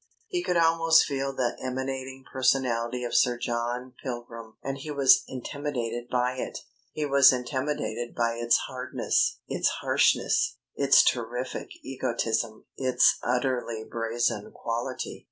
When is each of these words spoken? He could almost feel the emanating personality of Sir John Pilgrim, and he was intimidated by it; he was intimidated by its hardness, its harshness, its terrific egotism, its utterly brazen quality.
He 0.29 0.41
could 0.41 0.57
almost 0.57 1.05
feel 1.05 1.31
the 1.31 1.55
emanating 1.61 2.23
personality 2.25 3.03
of 3.03 3.13
Sir 3.13 3.37
John 3.37 3.93
Pilgrim, 4.03 4.55
and 4.63 4.79
he 4.79 4.89
was 4.89 5.23
intimidated 5.27 6.09
by 6.09 6.37
it; 6.37 6.57
he 6.91 7.05
was 7.05 7.31
intimidated 7.31 8.15
by 8.15 8.33
its 8.33 8.57
hardness, 8.67 9.37
its 9.47 9.69
harshness, 9.81 10.57
its 10.75 11.03
terrific 11.03 11.69
egotism, 11.83 12.65
its 12.79 13.19
utterly 13.21 13.83
brazen 13.83 14.51
quality. 14.51 15.19